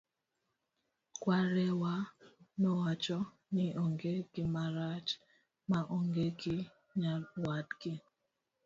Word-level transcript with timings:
kwarewa 1.21 1.93
nowacho 2.61 3.17
ni 3.53 3.65
onge 3.83 4.11
gimarach 4.33 5.09
ma 5.69 5.79
onge 5.97 6.25
gi 6.39 6.57
nyawadgi 6.99 7.93